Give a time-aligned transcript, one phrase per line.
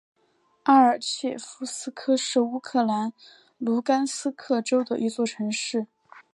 [0.63, 3.13] 阿尔切夫斯克是乌克兰
[3.59, 5.85] 卢甘斯克州的一座城市。